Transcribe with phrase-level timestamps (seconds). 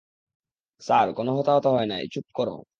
[0.81, 2.47] Sir, কোন হতাহত হয় নাই-- চুপ কর!